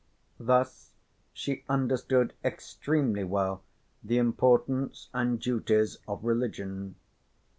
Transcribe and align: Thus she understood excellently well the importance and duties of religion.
Thus 0.39 0.93
she 1.31 1.63
understood 1.69 2.33
excellently 2.43 3.23
well 3.23 3.61
the 4.03 4.17
importance 4.17 5.09
and 5.13 5.39
duties 5.39 5.99
of 6.07 6.23
religion. 6.25 6.95